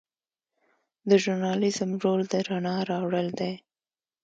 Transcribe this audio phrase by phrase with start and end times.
[1.09, 3.53] د ژورنالیزم رول د رڼا راوړل دي.